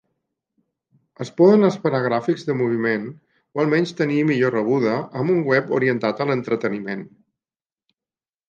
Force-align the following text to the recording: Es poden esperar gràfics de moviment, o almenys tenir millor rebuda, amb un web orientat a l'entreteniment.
Es 1.25 1.31
poden 1.41 1.67
esperar 1.67 1.99
gràfics 2.05 2.47
de 2.47 2.55
moviment, 2.63 3.05
o 3.59 3.63
almenys 3.65 3.93
tenir 4.01 4.17
millor 4.31 4.55
rebuda, 4.59 4.97
amb 5.21 5.35
un 5.37 5.45
web 5.51 5.71
orientat 5.81 6.25
a 6.27 6.31
l'entreteniment. 6.31 7.09